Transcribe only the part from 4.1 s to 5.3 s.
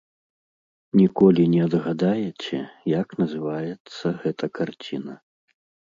гэта карціна.